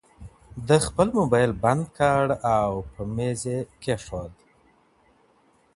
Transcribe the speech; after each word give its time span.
ده 0.67 0.77
خپل 0.87 1.07
مبایل 1.19 1.51
بند 1.63 1.83
کړ 1.97 2.25
او 2.57 2.71
په 2.93 3.01
مېز 3.15 3.39
یې 3.51 3.59
کېښود. 3.81 4.31